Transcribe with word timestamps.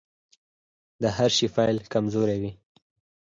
د 1.01 1.03
هر 1.17 1.29
شي 1.37 1.47
پيل 1.55 1.77
کمزوری 1.93 2.37
وي. 2.41 2.51